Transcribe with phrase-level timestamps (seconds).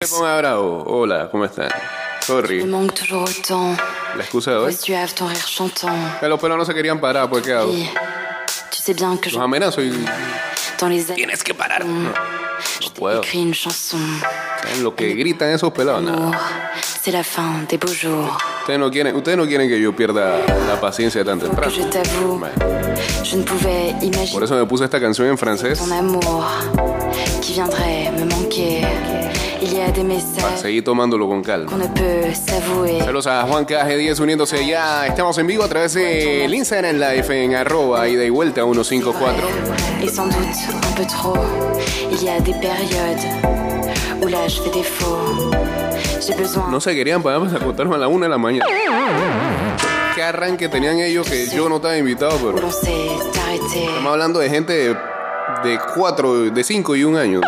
[0.00, 0.84] Me ponga bravo.
[0.86, 1.70] Hola, ¿cómo están?
[2.20, 2.62] Sorry.
[2.62, 3.80] Me manque toujours autant.
[4.16, 4.76] La excusa de hoy.
[6.20, 7.72] Que los pelos no se querían parar, pues ¿qué hago?
[9.32, 9.90] Los amenazo y
[11.16, 11.84] tienes que parar.
[11.84, 12.12] No,
[12.78, 13.22] t'ai puedo.
[14.62, 16.04] ¿Saben lo que gritan esos pelados?
[18.00, 18.30] Jours.
[18.60, 20.38] Ustedes no quieren, ustedes no quieren que yo pierda
[20.68, 21.72] la paciencia tan Que temprano.
[24.32, 25.80] por eso me puse esta canción en francés.
[30.40, 31.70] Para seguir tomándolo con calma.
[33.04, 35.06] Saludos a Juan KG10 uniéndose ya.
[35.06, 39.36] Estamos en vivo a través del Instagram Live en arroba ida y vuelta 154.
[40.02, 40.36] Et sans doute
[40.68, 41.38] un peu trop.
[42.10, 43.24] Il y a des périodes
[44.20, 45.50] où là je fais défaut.
[46.26, 48.66] J'ai besoin No se querían para acostarme a la una de la mañana.
[50.14, 52.52] ¿Qué arranque tenían ellos que yo no estaba invitado?
[52.52, 57.40] Pero estamos hablando de gente de, de cuatro, de cinco y un año.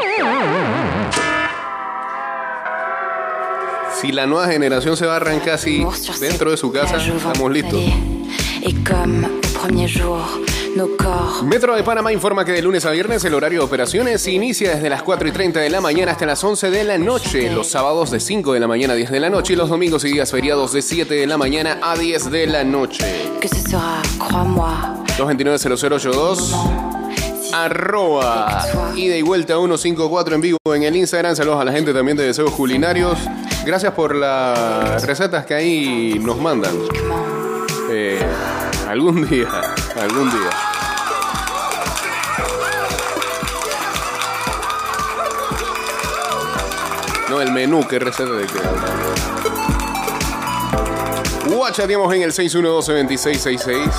[4.01, 5.85] Si la nueva generación se va a arrancar así
[6.21, 7.83] dentro de su casa, estamos listos.
[11.45, 14.89] Metro de Panamá informa que de lunes a viernes el horario de operaciones inicia desde
[14.89, 18.11] las 4 y 30 de la mañana hasta las 11 de la noche, los sábados
[18.11, 20.31] de 5 de la mañana a 10 de la noche y los domingos y días
[20.31, 23.05] feriados de 7 de la mañana a 10 de la noche.
[23.41, 27.01] que ce sera, crois-moi, 229-0082
[27.53, 31.37] arroba ida y vuelta 154 en vivo en el Instagram.
[31.37, 33.19] Saludos a la gente también de Deseos Culinarios.
[33.65, 36.75] Gracias por las recetas que ahí nos mandan.
[37.91, 38.21] Eh,
[38.89, 39.49] algún día,
[40.01, 40.51] algún día.
[47.29, 48.59] No, el menú, qué receta de qué.
[51.55, 53.91] Guachateamos en el 612-2666.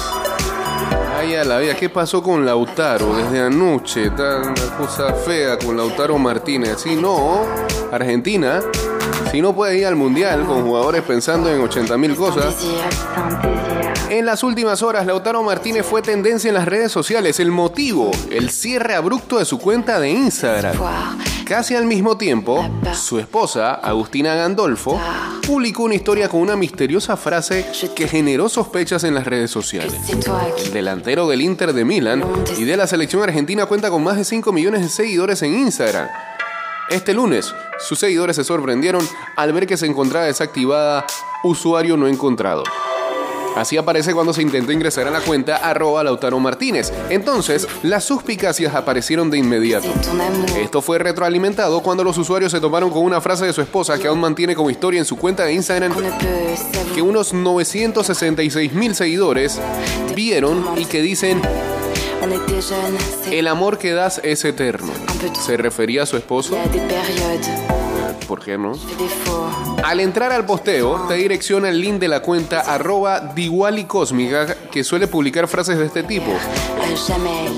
[1.17, 4.09] Ay, a la vida, ¿qué pasó con Lautaro desde anoche?
[4.09, 6.79] Una cosa fea con Lautaro Martínez.
[6.81, 7.45] Si no,
[7.91, 8.59] Argentina,
[9.31, 12.55] si no puede ir al Mundial con jugadores pensando en 80 mil cosas.
[14.09, 17.39] En las últimas horas, Lautaro Martínez fue tendencia en las redes sociales.
[17.39, 20.75] El motivo, el cierre abrupto de su cuenta de Instagram.
[21.45, 24.99] Casi al mismo tiempo, su esposa, Agustina Gandolfo,
[25.47, 29.93] publicó una historia con una misteriosa frase que generó sospechas en las redes sociales.
[30.65, 32.23] El delantero del Inter de Milán
[32.57, 36.09] y de la selección argentina cuenta con más de 5 millones de seguidores en Instagram.
[36.91, 39.07] Este lunes, sus seguidores se sorprendieron
[39.37, 41.05] al ver que se encontraba desactivada
[41.41, 42.63] usuario no encontrado.
[43.55, 46.91] Así aparece cuando se intentó ingresar a la cuenta arroba Lautaro Martínez.
[47.09, 49.87] Entonces, las suspicacias aparecieron de inmediato.
[50.57, 54.07] Esto fue retroalimentado cuando los usuarios se tomaron con una frase de su esposa que
[54.07, 56.93] aún mantiene como historia en su cuenta de Instagram s'avouer.
[56.93, 59.59] que unos 966 mil seguidores
[60.13, 61.41] vieron y que dicen
[63.31, 64.93] El amor que das es eterno.
[65.45, 66.57] Se refería a su esposo,
[68.27, 68.73] ¿por qué no?
[69.83, 74.83] Al entrar al posteo, te direcciona el link de la cuenta arroba Diwali Cósmica que
[74.83, 76.31] suele publicar frases de este tipo.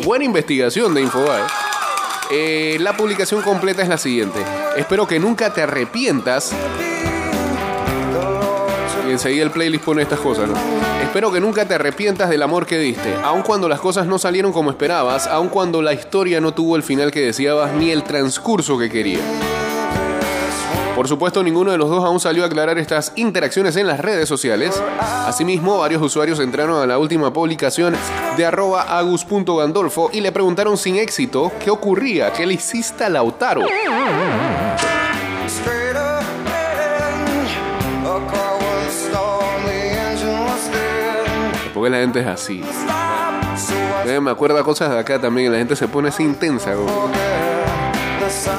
[0.03, 1.43] Buena investigación de Infobae.
[2.31, 4.39] Eh, la publicación completa es la siguiente.
[4.77, 6.53] Espero que nunca te arrepientas.
[9.07, 10.55] Y enseguida el playlist pone estas cosas, ¿no?
[11.01, 14.53] Espero que nunca te arrepientas del amor que diste, aun cuando las cosas no salieron
[14.53, 18.77] como esperabas, aun cuando la historia no tuvo el final que deseabas ni el transcurso
[18.77, 19.21] que querías.
[20.95, 24.29] Por supuesto, ninguno de los dos aún salió a aclarar estas interacciones en las redes
[24.29, 24.79] sociales.
[24.99, 27.95] Asimismo, varios usuarios entraron a la última publicación
[28.37, 33.61] de arroba agus.gandolfo y le preguntaron sin éxito qué ocurría, qué le hiciste a Lautaro.
[41.83, 42.61] Porque la gente es así.
[44.05, 46.71] Eh, Me acuerdo cosas de acá también, la gente se pone así intensa,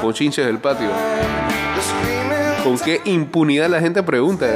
[0.03, 0.91] con chinches del patio.
[2.63, 4.47] ¿Con qué impunidad la gente pregunta?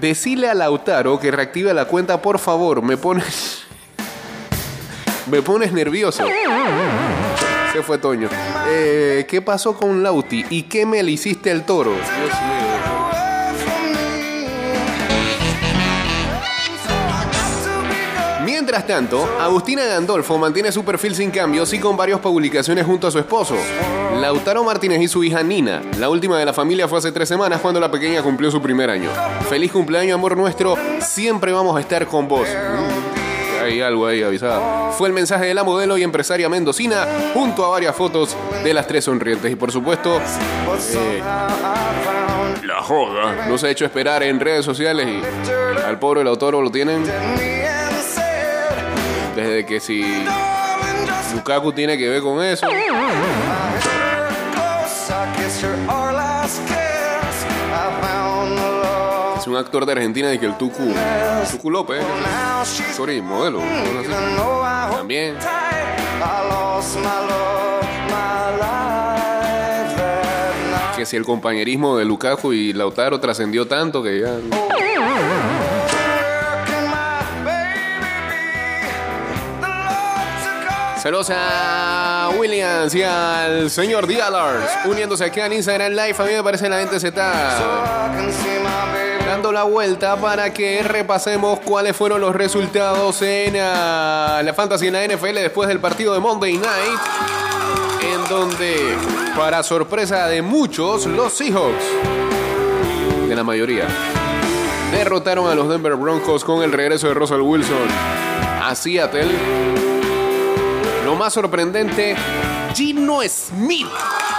[0.00, 2.80] Decile a Lautaro que reactive la cuenta, por favor.
[2.80, 3.64] Me pones.
[5.30, 6.24] Me pones nervioso.
[7.74, 8.30] Se fue Toño.
[8.68, 10.46] Eh, ¿Qué pasó con Lauti?
[10.48, 11.90] ¿Y qué me le hiciste al toro?
[11.90, 12.73] Dios mío.
[18.54, 23.10] Mientras tanto, Agustina Gandolfo mantiene su perfil sin cambios y con varias publicaciones junto a
[23.10, 23.56] su esposo,
[24.20, 25.82] Lautaro Martínez y su hija Nina.
[25.98, 28.90] La última de la familia fue hace tres semanas cuando la pequeña cumplió su primer
[28.90, 29.10] año.
[29.50, 30.76] Feliz cumpleaños, amor nuestro.
[31.00, 32.46] Siempre vamos a estar con vos.
[32.46, 34.92] Mm, Hay algo ahí avisado.
[34.92, 38.86] Fue el mensaje de la modelo y empresaria mendocina junto a varias fotos de las
[38.86, 39.50] tres sonrientes.
[39.50, 41.24] Y por supuesto, found
[42.64, 45.20] la joda no se ha hecho esperar en redes sociales y
[45.80, 47.04] al pobre Lautaro lo tienen
[49.34, 50.04] desde que si
[51.34, 52.66] Lukaku tiene que ver con eso.
[59.38, 60.94] Es un actor de Argentina de que el Tucu,
[61.50, 62.02] Tucu López,
[62.94, 63.60] sorry, modelo,
[64.90, 65.36] también.
[70.96, 74.38] Que si el compañerismo de Lukaku y Lautaro trascendió tanto que ya.
[81.04, 86.14] Took all Saludos a Williams y al señor Dialars uniéndose aquí en Instagram Live.
[86.18, 86.98] A mí me parece la gente
[89.26, 94.94] dando la vuelta para que repasemos cuáles fueron los resultados en ah, la Fantasy en
[94.94, 97.00] la NFL después del partido de Monday Night.
[98.02, 98.96] En donde,
[99.36, 101.84] para sorpresa de muchos, los Seahawks,
[103.28, 103.86] de la mayoría,
[104.90, 107.88] derrotaron a los Denver Broncos con el regreso de Russell Wilson
[108.62, 109.93] a Seattle.
[111.04, 112.16] Lo más sorprendente,
[112.74, 113.86] Gino Smith.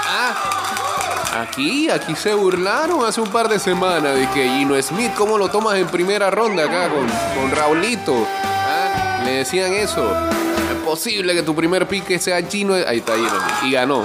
[0.07, 5.37] Ah, aquí, aquí se burlaron hace un par de semanas de que Gino Smith, ¿cómo
[5.37, 7.07] lo tomas en primera ronda acá con,
[7.39, 8.27] con Raulito?
[8.43, 10.11] Ah, Le decían eso.
[10.71, 12.73] Es posible que tu primer pique sea Gino.
[12.73, 13.37] Ahí está Gino.
[13.63, 14.03] Y ganó.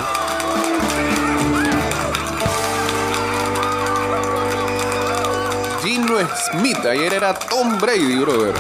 [5.83, 6.19] Gino
[6.51, 8.55] Smith, ayer era Tom Brady, brother.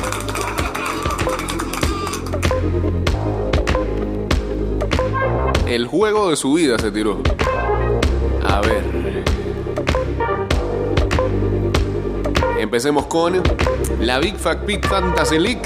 [5.71, 7.23] El juego de su vida se tiró.
[8.45, 9.23] A ver.
[12.59, 13.41] Empecemos con
[14.01, 15.63] la Big Fat Big Fantasy League.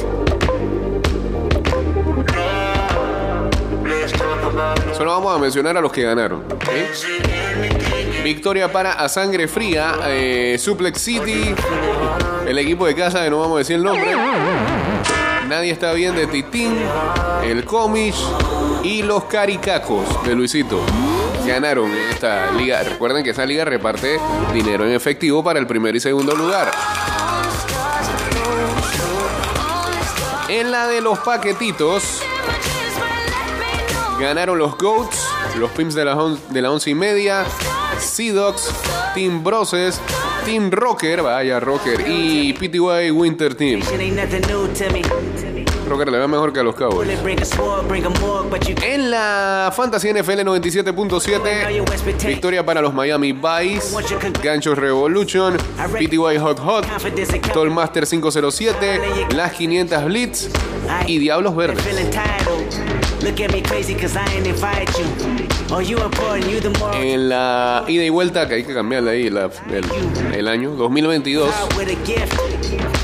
[4.93, 6.45] Solo vamos a mencionar a los que ganaron.
[8.23, 11.55] Victoria para A Sangre Fría, eh, Suplex City,
[12.47, 14.15] el equipo de casa, que no vamos a decir el nombre.
[15.49, 16.77] Nadie está bien de Titín,
[17.43, 18.23] el Comish
[18.85, 20.81] y los Caricacos de Luisito.
[21.47, 22.83] Ganaron esta liga.
[22.83, 24.21] Recuerden que esa liga reparte
[24.53, 26.71] dinero en efectivo para el primer y segundo lugar.
[30.49, 32.21] En la de los paquetitos,
[34.21, 35.27] ganaron los Goats,
[35.59, 37.45] los Pimps de la, once y media,
[37.99, 38.71] Sea Dogs,
[39.15, 40.01] Team Broses,
[40.45, 43.81] Team Rocker, vaya Rocker, y PTY Winter Team.
[45.85, 45.91] Me.
[45.91, 47.09] Rocker le va mejor que a los Cowboys.
[48.83, 53.95] En la Fantasy NFL 97.7, victoria para los Miami Vice,
[54.43, 55.57] Ganchos Revolution,
[55.93, 56.87] PTY Hot Hot,
[57.53, 59.01] Tollmaster 507,
[59.35, 60.49] las 500 Blitz
[61.07, 61.85] y Diablos Verdes.
[66.95, 71.49] En la ida y vuelta, que hay que cambiarle ahí la- el, el año, 2022.
[71.55, 72.33] out with a gift.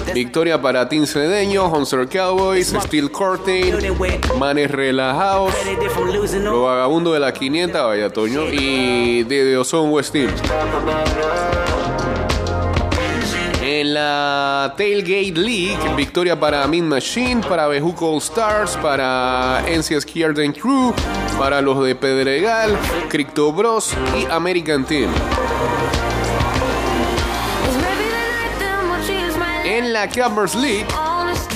[0.05, 3.75] That's Victoria para Team Cedeño, Hunter Cowboys, Steel Curtain,
[4.39, 5.53] Manes Relajados,
[6.43, 10.31] no Vagabundos de la 500, vaya Toño, y de Ozone West Team.
[13.63, 20.53] En la Tailgate League, victoria para Mean Machine, para Bejuco All Stars, para NCS Kierden
[20.53, 20.93] Crew,
[21.41, 22.79] para los de Pedregal,
[23.09, 25.11] Crypto Bros y American Team.
[29.65, 30.87] En la Campers League,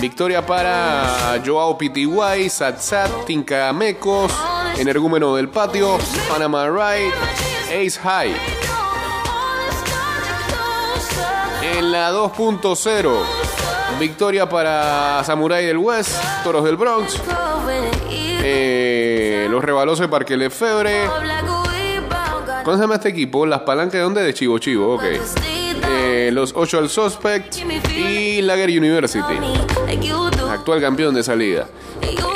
[0.01, 4.33] victoria para Joao PTY, Satsat, Tincamecos,
[4.79, 5.99] Energúmeno del Patio,
[6.31, 7.13] Panama Ride,
[7.67, 8.35] Ace High.
[11.77, 13.19] En la 2.0,
[14.01, 17.21] victoria para Samurai del West, Toros del Bronx,
[18.47, 18.84] eh,
[19.55, 21.09] los Rebalos de Parque Lefebre.
[22.65, 23.47] ¿Cómo se llama este equipo?
[23.47, 24.21] Las palancas de dónde?
[24.25, 25.05] De Chivo Chivo, ok.
[25.91, 27.55] Eh, los Ocho al Suspect
[27.89, 29.35] y Lager University,
[30.51, 31.69] actual campeón de salida.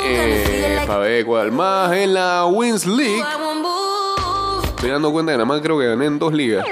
[0.05, 3.21] Eh, para ver cuál más en la Wins League.
[4.63, 6.65] Estoy dando cuenta que nada más creo que gané en dos ligas.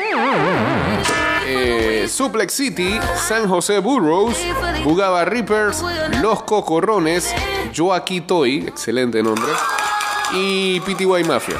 [1.45, 4.37] Eh, Suplex City, San José Burros,
[4.85, 5.83] jugaba Reapers,
[6.21, 7.33] Los Cocorrones,
[7.75, 9.51] Joaquí Toy, excelente nombre,
[10.33, 11.57] y PTY Mafia.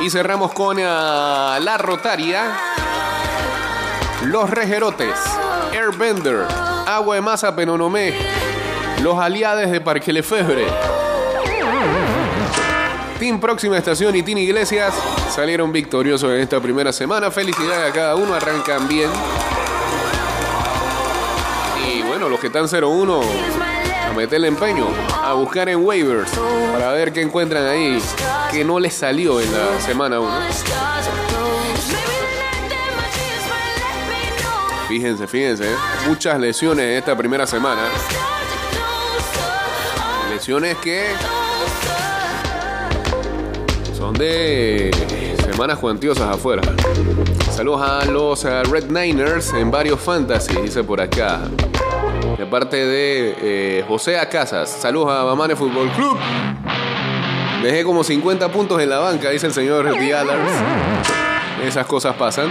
[0.00, 2.56] Y cerramos con ah, la Rotaria,
[4.24, 5.18] Los Rejerotes,
[5.72, 6.46] Airbender,
[6.86, 8.14] Agua de Masa Penonomé,
[9.02, 10.66] Los Aliades de Parque Lefebre.
[13.18, 14.94] Team Próxima Estación y Team Iglesias
[15.34, 17.30] salieron victoriosos en esta primera semana.
[17.30, 19.10] Felicidades a cada uno, arrancan bien.
[21.88, 23.75] Y bueno, los que están 0-1,
[24.16, 24.86] a meterle empeño,
[25.22, 26.30] a buscar en waivers
[26.72, 28.00] para ver qué encuentran ahí
[28.50, 30.30] que no les salió en la semana 1.
[34.88, 35.68] Fíjense, fíjense,
[36.08, 37.82] muchas lesiones en esta primera semana.
[40.30, 41.04] Lesiones que
[43.94, 44.90] son de
[45.50, 46.62] Semanas cuantiosas afuera.
[47.50, 51.48] Saludos a los eh, Red Niners en varios fantasy, dice por acá.
[52.34, 54.68] De parte de eh, José Acasas.
[54.68, 56.18] Saludos a Mamane Fútbol Club.
[57.62, 60.50] Dejé como 50 puntos en la banca, dice el señor Dialars.
[61.64, 62.50] Esas cosas pasan.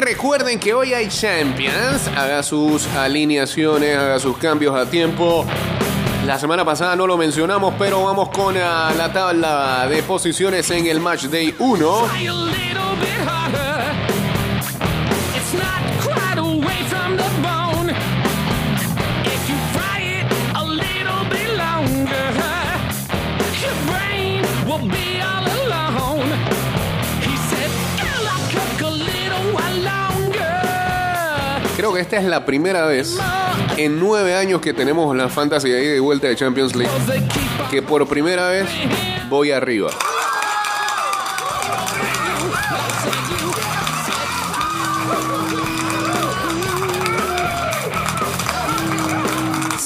[0.00, 2.08] Recuerden que hoy hay Champions.
[2.16, 5.44] Haga sus alineaciones, haga sus cambios a tiempo.
[6.26, 10.86] La semana pasada no lo mencionamos, pero vamos con ah, la tabla de posiciones en
[10.86, 12.77] el Match Day 1.
[31.92, 33.16] Que esta es la primera vez
[33.78, 36.92] en nueve años que tenemos la fantasy ahí de vuelta de Champions League
[37.70, 38.68] que por primera vez
[39.28, 39.90] voy arriba.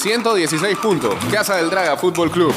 [0.03, 1.15] ...116 puntos...
[1.31, 2.53] ...Casa del Draga Fútbol Club...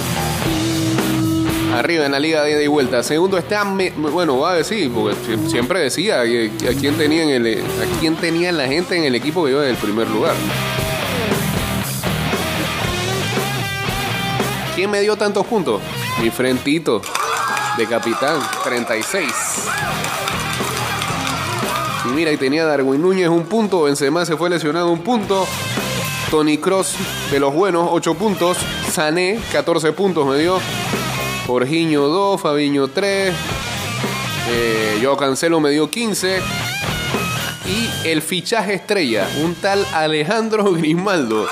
[1.75, 3.03] ...arriba en la liga de ida y vuelta...
[3.03, 3.63] ...segundo está...
[3.97, 4.89] Bueno, va a decir...
[4.91, 6.21] ...porque sie- siempre decía...
[6.21, 9.75] ¿A quién tenían el, a quién tenía la gente en el equipo que iba del
[9.75, 10.33] primer lugar?
[14.75, 15.81] ¿Quién me dio tantos puntos?
[16.21, 17.01] Mi frentito
[17.77, 19.25] de capitán, 36.
[22.05, 25.47] Y mira, y tenía Darwin Núñez un punto, Benzema se fue lesionado un punto,
[26.29, 26.95] Tony Cross
[27.31, 28.57] de los buenos, 8 puntos,
[28.91, 30.59] Sané, 14 puntos me dio,
[31.45, 33.33] Jorginho 2, Fabiño 3,
[34.49, 36.41] eh, yo Cancelo me dio 15.
[37.67, 41.47] Y el fichaje estrella, un tal Alejandro Grimaldo,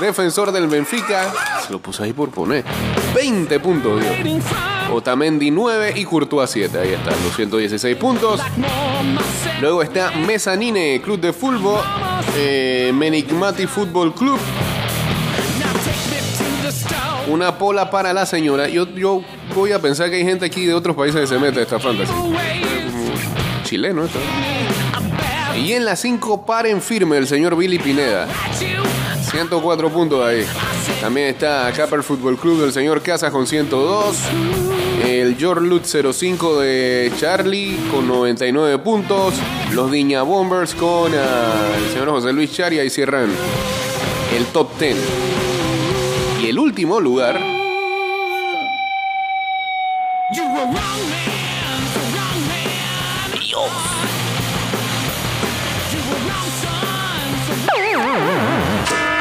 [0.00, 1.32] defensor del Benfica,
[1.66, 2.64] se lo puse ahí por poner.
[3.14, 4.10] 20 puntos, dio.
[4.10, 4.56] waiting for
[4.92, 6.78] Otamendi 9 y Courtois 7.
[6.78, 8.40] Ahí están los 116 puntos.
[9.60, 11.82] Luego está Mezzanine Club de Fútbol,
[12.36, 14.38] eh, Menigmati Fútbol Club,
[17.28, 18.68] una pola para la señora.
[18.68, 19.22] Yo, yo
[19.54, 21.78] voy a pensar que hay gente aquí de otros países que se mete a esta
[21.78, 22.12] fantasy.
[22.12, 22.62] Away
[23.64, 24.18] Chileno esto.
[25.56, 28.24] Y en la 5 paren firme el señor Billy Pineda.
[28.24, 28.88] at you.
[29.30, 30.44] 104 puntos ahí.
[31.00, 34.16] También está Capper Fútbol Club del señor Casas con 102.
[35.06, 39.34] El Jorlut 05 de Charlie con 99 puntos.
[39.74, 43.30] Los Diña Bombers con ah, el señor José Luis Charia y cierran
[44.36, 44.96] el top 10.
[46.58, 47.40] El último lugar,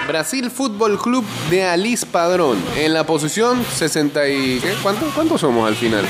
[0.07, 2.57] Brasil Fútbol Club de Alice Padrón.
[2.75, 4.59] En la posición 60 y...
[4.59, 4.73] ¿qué?
[4.81, 6.05] ¿Cuánto, ¿Cuántos somos al final?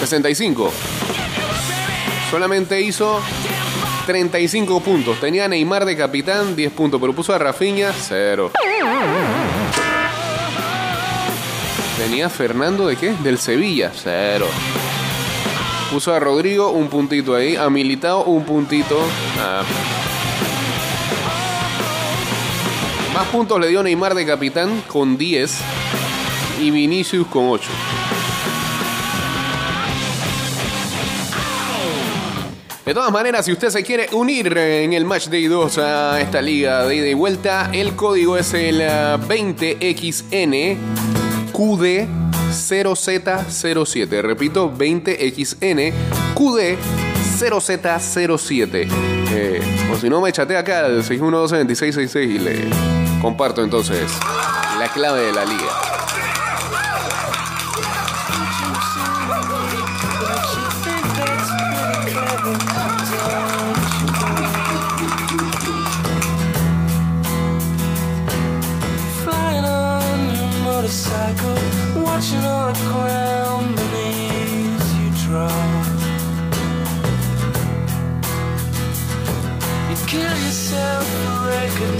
[0.00, 0.72] 65.
[2.32, 3.20] Solamente hizo
[4.06, 5.20] 35 puntos.
[5.20, 8.50] Tenía Neymar de capitán, 10 puntos, pero puso a Rafinha, 0.
[11.98, 13.12] Tenía Fernando de qué?
[13.24, 14.46] Del Sevilla, 0.
[15.90, 18.96] Puso a Rodrigo un puntito ahí, a Militao un puntito.
[19.36, 19.64] Ah.
[23.12, 25.58] Más puntos le dio Neymar de capitán con 10
[26.60, 27.68] y Vinicius con 8.
[32.86, 36.40] De todas maneras, si usted se quiere unir en el Match Day 2 a esta
[36.40, 41.07] liga de ida y vuelta, el código es el ah, 20XN
[41.58, 42.06] QD
[42.52, 44.22] 0Z07.
[44.22, 45.92] Repito, 20XN
[46.34, 46.78] QD
[47.40, 48.88] 0Z07.
[49.32, 49.60] Eh,
[49.92, 52.64] o si no, me chatea acá al 612-2666 y le
[53.20, 54.08] comparto entonces
[54.78, 55.97] la clave de la liga.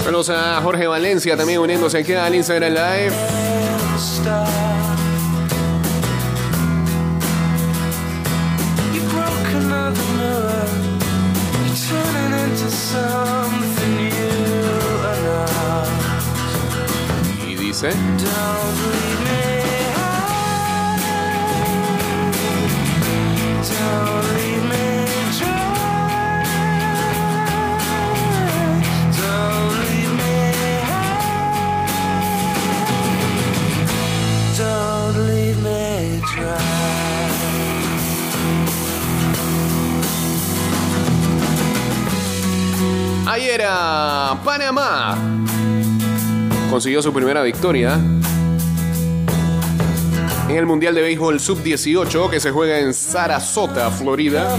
[0.02, 3.14] Saludos a Jorge Valencia también uniéndose aquí al Instagram Live.
[3.98, 4.68] stop.
[17.70, 18.07] You
[46.78, 47.94] Consiguió su primera victoria
[50.48, 54.56] en el Mundial de Béisbol Sub-18 que se juega en Sarasota, Florida.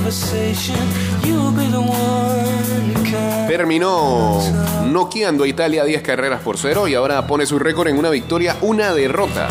[3.48, 4.42] Terminó
[4.88, 8.58] noqueando a Italia 10 carreras por cero y ahora pone su récord en una victoria,
[8.60, 9.48] una derrota.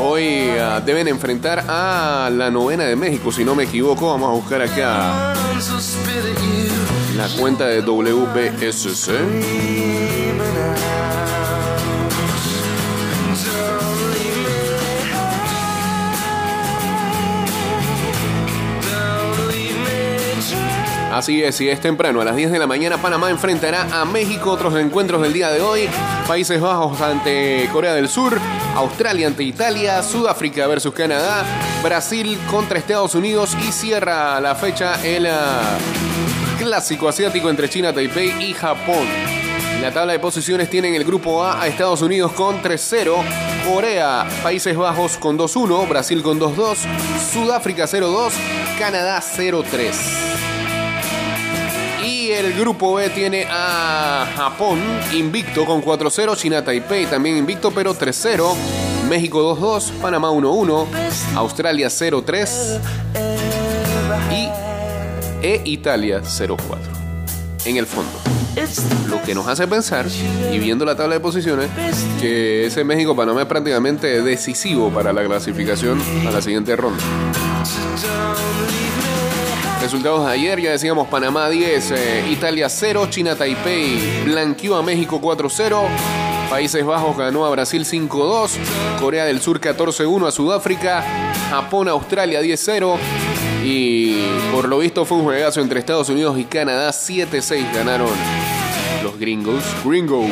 [0.00, 4.08] Hoy ah, deben enfrentar a la novena de México, si no me equivoco.
[4.10, 5.34] Vamos a buscar acá
[7.16, 9.10] la cuenta de WBSC.
[21.16, 22.20] Así es, y es temprano.
[22.20, 24.50] A las 10 de la mañana Panamá enfrentará a México.
[24.50, 25.88] Otros encuentros del día de hoy.
[26.28, 28.38] Países Bajos ante Corea del Sur.
[28.74, 30.02] Australia ante Italia.
[30.02, 31.42] Sudáfrica versus Canadá.
[31.82, 33.56] Brasil contra Estados Unidos.
[33.66, 35.78] Y cierra la fecha el ah,
[36.58, 39.06] clásico asiático entre China, Taipei y Japón.
[39.74, 43.14] En la tabla de posiciones tienen el grupo A a Estados Unidos con 3-0,
[43.66, 46.76] Corea, Países Bajos con 2-1, Brasil con 2-2,
[47.32, 48.32] Sudáfrica 0-2,
[48.78, 50.35] Canadá 0-3.
[52.26, 54.80] Y el grupo B tiene a Japón
[55.12, 58.52] invicto con 4-0, China Taipei también invicto pero 3-0,
[59.08, 60.86] México 2-2, Panamá 1-1,
[61.36, 62.80] Australia 0-3
[64.32, 64.48] y
[65.46, 66.58] e Italia 0-4.
[67.66, 68.10] En el fondo.
[69.08, 70.06] Lo que nos hace pensar,
[70.52, 71.68] y viendo la tabla de posiciones,
[72.20, 77.04] que ese México-Panamá es prácticamente decisivo para la clasificación a la siguiente ronda.
[79.86, 85.20] Resultados de ayer, ya decíamos Panamá 10, eh, Italia 0, China Taipei blanqueó a México
[85.20, 85.80] 4-0,
[86.50, 88.50] Países Bajos ganó a Brasil 5-2,
[88.98, 91.04] Corea del Sur 14-1 a Sudáfrica,
[91.50, 92.96] Japón Australia 10-0
[93.64, 98.10] y por lo visto fue un juegazo entre Estados Unidos y Canadá 7-6 ganaron
[99.04, 99.62] los gringos.
[99.84, 100.26] Gringos.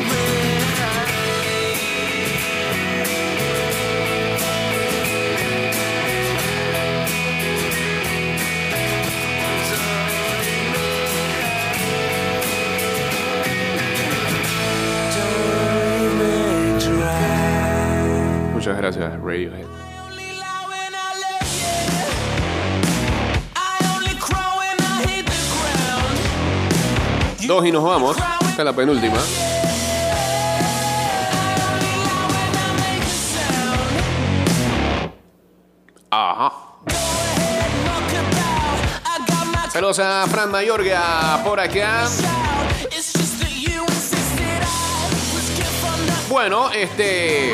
[18.64, 19.66] Muchas gracias, Radiohead.
[27.46, 28.16] Dos y nos vamos.
[28.16, 29.18] Esta es la penúltima.
[36.10, 36.52] Ajá.
[39.68, 42.08] Saludos a Fran Mayorga por acá.
[46.30, 47.52] Bueno, este.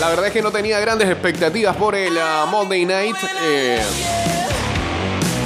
[0.00, 3.16] La verdad es que no tenía grandes expectativas por el ah, Monday Night.
[3.42, 3.80] eh,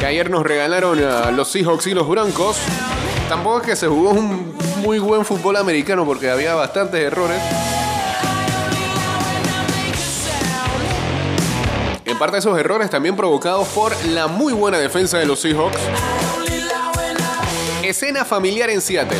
[0.00, 2.56] que ayer nos regalaron a los Seahawks y los Broncos.
[3.28, 7.40] Tampoco es que se jugó un muy buen fútbol americano porque había bastantes errores.
[12.04, 15.78] En parte esos errores también provocados por la muy buena defensa de los Seahawks.
[17.82, 19.18] Escena familiar en Seattle.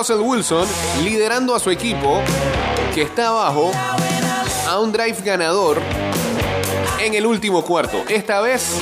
[0.00, 0.66] Russell Wilson
[1.04, 2.22] liderando a su equipo
[2.94, 3.70] que está abajo
[4.66, 5.78] a un drive ganador
[6.98, 8.02] en el último cuarto.
[8.08, 8.78] Esta vez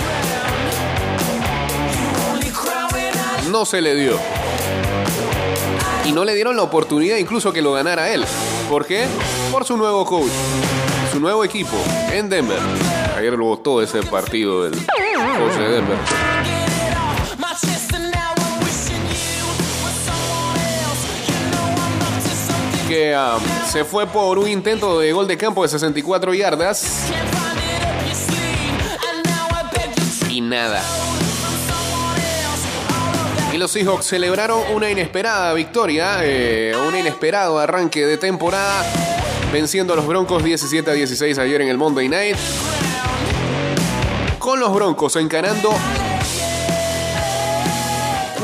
[3.50, 4.16] no se le dio.
[6.04, 8.24] Y no le dieron la oportunidad incluso que lo ganara él.
[8.70, 9.08] ¿Por qué?
[9.50, 10.30] Por su nuevo coach,
[11.10, 11.76] su nuevo equipo
[12.12, 12.60] en Denver.
[13.16, 15.98] Ayer lo votó ese partido del coach de Denver.
[22.88, 23.38] Que ah,
[23.70, 27.10] se fue por un intento de gol de campo de 64 yardas
[30.30, 30.82] y nada.
[33.52, 38.84] Y los Seahawks celebraron una inesperada victoria, eh, un inesperado arranque de temporada,
[39.52, 42.36] venciendo a los Broncos 17 a 16 ayer en el Monday Night.
[44.38, 45.74] Con los Broncos encarando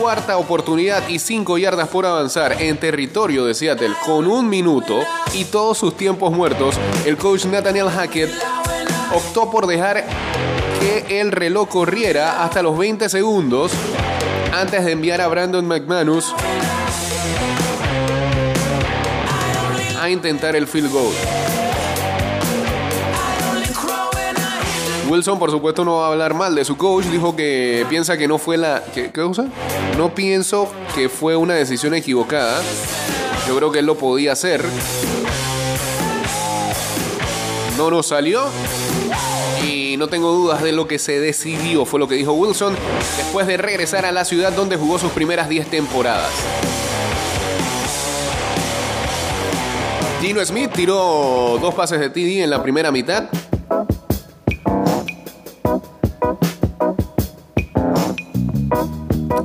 [0.05, 5.01] cuarta oportunidad y 5 yardas por avanzar en territorio de Seattle con un minuto
[5.33, 8.31] y todos sus tiempos muertos, el coach Nathaniel Hackett
[9.15, 10.05] optó por dejar
[10.79, 13.73] que el reloj corriera hasta los 20 segundos
[14.53, 16.35] antes de enviar a Brandon McManus
[19.99, 21.15] a intentar el field goal.
[25.09, 27.05] Wilson, por supuesto, no va a hablar mal de su coach.
[27.07, 28.83] Dijo que piensa que no fue la.
[28.95, 29.47] ¿Qué, qué cosa?
[29.97, 32.63] No pienso que fue una decisión equivocada.
[33.47, 34.65] Yo creo que él lo podía hacer.
[37.77, 38.45] No nos salió.
[39.67, 42.75] Y no tengo dudas de lo que se decidió, fue lo que dijo Wilson
[43.17, 46.33] después de regresar a la ciudad donde jugó sus primeras 10 temporadas.
[50.21, 53.29] Gino Smith tiró dos pases de TD en la primera mitad.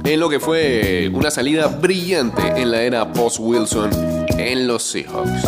[0.10, 3.92] En lo que fue una salida brillante en la era post-Wilson
[4.40, 5.44] en los Seahawks.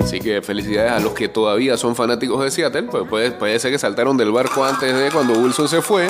[0.00, 2.84] Así que felicidades a los que todavía son fanáticos de Seattle.
[2.84, 6.08] Pues puede, ser que saltaron del barco antes de cuando Wilson se fue.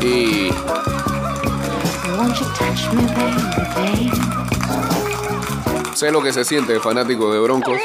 [0.00, 0.50] Y
[5.96, 7.80] sé lo que se siente fanático de Broncos.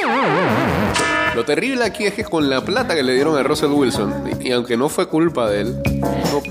[1.36, 4.52] Lo terrible aquí es que con la plata que le dieron a Russell Wilson, y,
[4.52, 6.42] aunque no fue culpa de él, no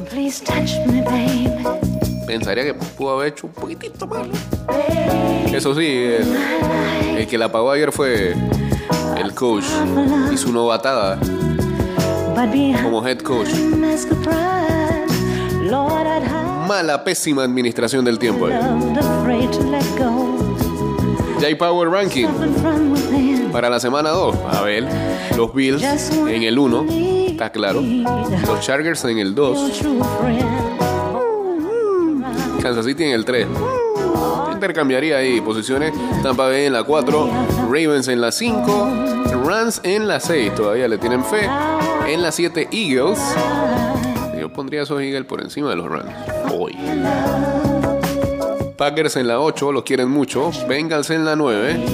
[2.27, 4.27] pensaría que pudo haber hecho un poquitito más.
[5.53, 6.37] Eso sí, el,
[7.17, 8.35] el que la pagó ayer fue
[9.17, 9.65] el coach
[10.33, 11.19] y su novatada
[12.83, 13.49] como head coach.
[16.69, 18.49] Mala, pésima administración del tiempo.
[21.35, 21.41] Go.
[21.41, 22.29] J-Power Ranking
[23.53, 24.37] para la semana 2.
[24.51, 24.89] A ver,
[25.37, 26.87] los Bills en el 1,
[27.29, 27.81] está claro.
[27.81, 29.59] Los Chargers en el 2.
[29.59, 30.65] Your true friend.
[32.63, 33.47] Kansas City en el 3.
[34.53, 35.93] Intercambiaría ahí posiciones.
[36.23, 37.29] Tampa Bay en la 4.
[37.67, 38.89] Ravens en la 5.
[39.45, 40.55] Rams en la 6.
[40.55, 41.49] Todavía le tienen fe.
[42.09, 43.21] En la 7 Eagles.
[44.41, 46.11] Yo pondría a esos Eagles por encima de los Rams.
[46.53, 46.75] Hoy.
[48.77, 49.73] Packers en la 8.
[49.73, 50.51] Los quieren mucho.
[50.69, 51.85] Bengals en la 9.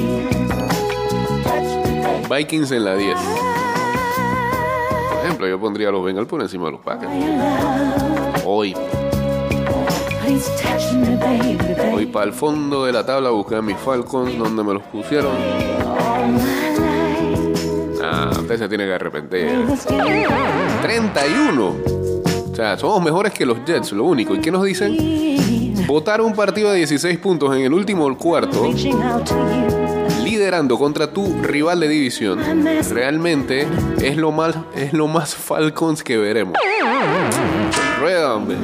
[2.30, 3.16] Vikings en la 10.
[5.10, 7.12] Por ejemplo, yo pondría a los Bengals por encima de los Packers.
[8.46, 8.74] Hoy.
[11.90, 15.32] Voy para el fondo de la tabla a buscar mis Falcons, donde me los pusieron.
[18.02, 19.66] Ah, usted se tiene que arrepentir.
[20.82, 21.76] 31.
[22.50, 24.34] O sea, somos mejores que los Jets, lo único.
[24.34, 24.96] ¿Y qué nos dicen?
[25.90, 28.64] Votar un partido de 16 puntos en el último cuarto,
[30.22, 32.38] liderando contra tu rival de división,
[32.90, 33.66] realmente
[34.00, 36.54] es lo más, es lo más Falcons que veremos.
[37.98, 38.56] Rueda, hombre.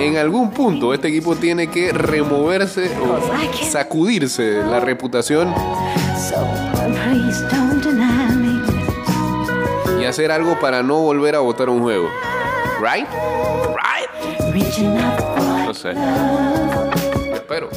[0.00, 3.20] En algún punto este equipo tiene que removerse o
[3.70, 5.54] sacudirse la reputación
[6.16, 6.34] So
[7.04, 10.02] please don't deny me.
[10.02, 12.08] y hacer algo para no volver a votar un juego.
[12.80, 13.06] Right?
[13.76, 13.97] Right?
[15.66, 15.92] No sé.
[17.32, 17.68] Espero.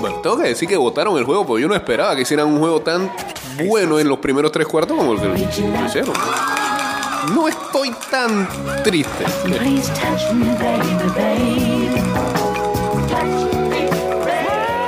[0.00, 2.58] Bueno, tengo que decir que votaron el juego porque yo no esperaba que hicieran un
[2.58, 3.10] juego tan
[3.66, 5.34] bueno en los primeros tres cuartos como el que lo
[5.86, 6.12] hicieron.
[7.34, 8.48] No estoy tan
[8.84, 9.24] triste.
[9.44, 12.02] Please touch me, baby, baby.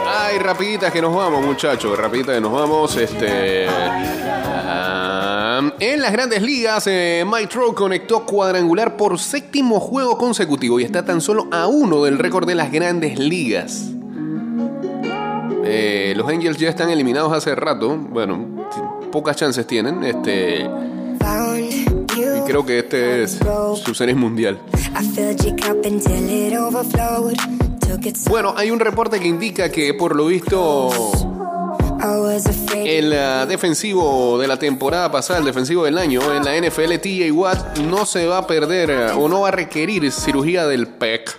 [0.06, 1.98] Ay, rapiditas que nos vamos, muchachos.
[1.98, 2.96] Rapiditas que nos vamos.
[2.96, 3.66] Este.
[5.80, 11.20] En las grandes ligas, eh, Mike conectó cuadrangular por séptimo juego consecutivo y está tan
[11.20, 13.90] solo a uno del récord de las grandes ligas.
[15.64, 17.96] Eh, los Angels ya están eliminados hace rato.
[17.96, 18.66] Bueno,
[19.10, 20.02] pocas chances tienen.
[20.02, 20.62] Este.
[20.62, 23.38] Y creo que este es
[23.84, 24.58] su series mundial.
[28.28, 31.27] Bueno, hay un reporte que indica que por lo visto.
[32.74, 37.32] El ah, defensivo de la temporada pasada, el defensivo del año en la NFL, TJ
[37.32, 41.38] Watt, no se va a perder ah, o no va a requerir cirugía del PEC.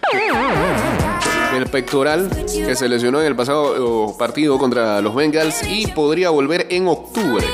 [1.55, 6.29] El pectoral que se lesionó en el pasado oh, partido contra los Bengals y podría
[6.29, 7.45] volver en octubre.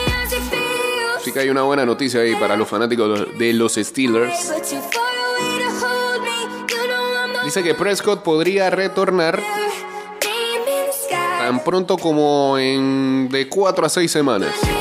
[1.18, 4.52] Así que hay una buena noticia ahí para los fanáticos de los Steelers.
[7.44, 9.40] Dice que Prescott podría retornar
[11.46, 14.75] tan pronto como en de 4 a 6 semanas.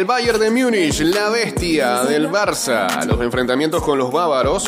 [0.00, 3.04] El Bayern de Múnich, la bestia del Barça.
[3.04, 4.64] Los enfrentamientos con los bávaros.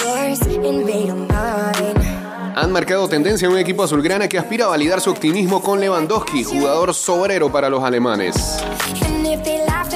[2.54, 6.44] Han marcado tendencia en un equipo azulgrana que aspira a validar su optimismo con Lewandowski,
[6.44, 8.62] jugador sobrero para los alemanes.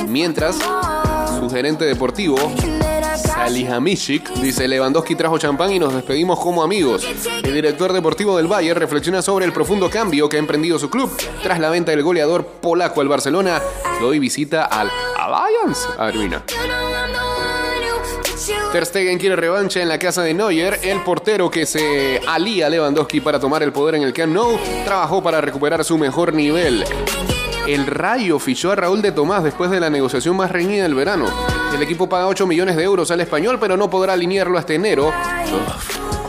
[0.08, 0.56] Mientras,
[1.38, 2.38] su gerente deportivo,
[3.16, 7.06] Salihamidzic, dice Lewandowski trajo champán y nos despedimos como amigos.
[7.42, 11.14] El director deportivo del Bayern reflexiona sobre el profundo cambio que ha emprendido su club
[11.42, 13.60] tras la venta del goleador polaco al Barcelona,
[14.02, 14.90] hoy visita al
[15.34, 16.42] Allianz Arena.
[18.72, 20.78] Ter Stegen quiere revancha en la casa de Neuer.
[20.82, 24.58] El portero que se alía a Lewandowski para tomar el poder en el Camp Nou
[24.84, 26.84] trabajó para recuperar su mejor nivel.
[27.66, 31.26] El Rayo fichó a Raúl de Tomás después de la negociación más reñida del verano.
[31.74, 35.12] El equipo paga 8 millones de euros al español, pero no podrá alinearlo hasta enero.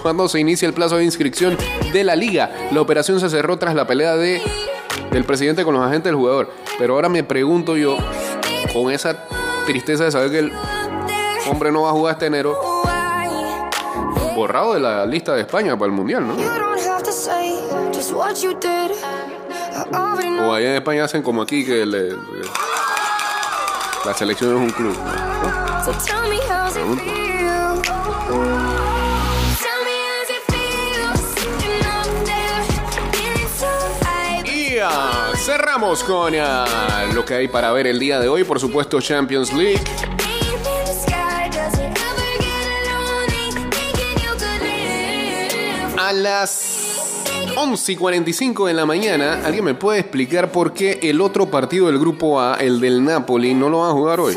[0.01, 1.55] Cuando se inicia el plazo de inscripción
[1.93, 4.41] de la liga, la operación se cerró tras la pelea de,
[5.11, 6.51] del presidente con los agentes del jugador.
[6.79, 7.97] Pero ahora me pregunto yo,
[8.73, 9.15] con esa
[9.65, 10.51] tristeza de saber que el
[11.49, 12.57] hombre no va a jugar este enero,
[14.35, 16.33] borrado de la lista de España para el mundial, ¿no?
[20.49, 22.17] O allá en España hacen como aquí que le- le-
[24.05, 24.95] la selección es un club.
[24.95, 25.83] ¿no?
[26.73, 27.03] Pregunto.
[35.47, 38.43] Cerramos con ah, lo que hay para ver el día de hoy.
[38.43, 39.81] Por supuesto, Champions League.
[45.97, 47.23] A las
[47.55, 51.87] 11 y 45 de la mañana, ¿alguien me puede explicar por qué el otro partido
[51.87, 54.35] del grupo A, el del Napoli, no lo van a jugar hoy?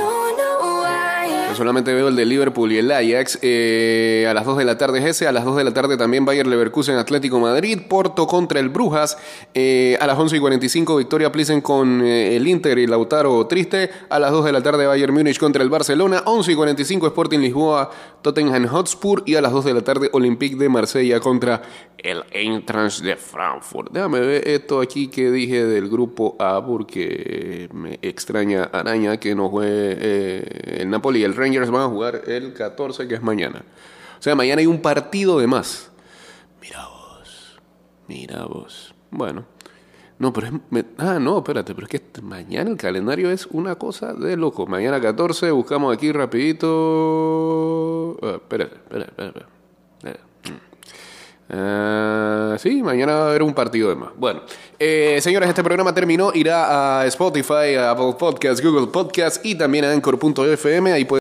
[1.60, 3.38] Solamente veo el de Liverpool y el Ajax.
[3.42, 5.26] eh, a las 2 de la tarde es ese.
[5.28, 7.80] A las 2 de la tarde también Bayer Leverkusen Atlético Madrid.
[7.86, 9.18] Porto contra el Brujas.
[9.52, 13.90] eh, a las 11 y 45 Victoria Plissen con eh, el Inter y Lautaro Triste.
[14.08, 16.22] A las 2 de la tarde Bayern Múnich contra el Barcelona.
[16.24, 17.90] 11 y 45 Sporting Lisboa
[18.22, 19.22] Tottenham Hotspur.
[19.26, 21.60] Y a las 2 de la tarde Olympique de Marsella contra
[21.98, 23.92] el Eintracht de Frankfurt.
[23.92, 29.50] Déjame ver esto aquí que dije del grupo A porque me extraña araña que no
[29.62, 33.64] eh, el Napoli y el Rangers van a jugar el 14 que es mañana.
[34.18, 35.90] O sea, mañana hay un partido de más.
[36.60, 37.58] Mira vos,
[38.06, 38.94] mira vos.
[39.10, 39.44] Bueno,
[40.18, 40.52] no, pero es...
[40.98, 44.66] ah, no, espérate, pero es que mañana el calendario es una cosa de loco.
[44.66, 46.68] Mañana 14, buscamos aquí rapidito...
[48.22, 49.40] Ah, espérate, espérate, espérate.
[49.98, 50.20] espérate.
[51.52, 54.10] Ah, sí, mañana va a haber un partido de más.
[54.16, 54.42] Bueno,
[54.78, 56.30] eh, señores, este programa terminó.
[56.32, 60.92] Irá a Spotify, a Apple Podcasts, Google Podcasts y también a Anchor.fm.
[60.92, 61.20] Ahí pueden